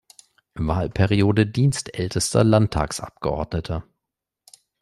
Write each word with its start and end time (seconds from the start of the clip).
Wahlperiode 0.55 1.45
dienstältester 1.45 2.43
Landtagsabgeordneter. 2.43 3.83